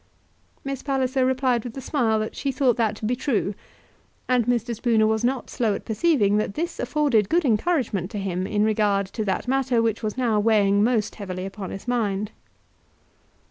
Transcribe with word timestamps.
Miss 0.63 0.81
Palliser 0.81 1.23
replied 1.27 1.63
with 1.63 1.77
a 1.77 1.79
smile 1.79 2.17
that 2.21 2.35
she 2.35 2.51
thought 2.51 2.75
that 2.77 2.95
to 2.95 3.05
be 3.05 3.15
true, 3.15 3.53
and 4.27 4.47
Mr. 4.47 4.73
Spooner 4.73 5.05
was 5.05 5.23
not 5.23 5.47
slow 5.51 5.75
at 5.75 5.85
perceiving 5.85 6.37
that 6.37 6.55
this 6.55 6.79
afforded 6.79 7.29
good 7.29 7.45
encouragement 7.45 8.09
to 8.09 8.17
him 8.17 8.47
in 8.47 8.63
regard 8.63 9.05
to 9.05 9.23
that 9.25 9.47
matter 9.47 9.79
which 9.79 10.01
was 10.01 10.17
now 10.17 10.39
weighing 10.39 10.83
most 10.83 11.13
heavily 11.21 11.45
upon 11.45 11.69
his 11.69 11.87
mind. 11.87 12.31